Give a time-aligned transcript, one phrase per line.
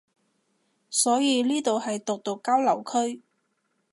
[0.89, 3.21] 所以呢度係毒毒交流區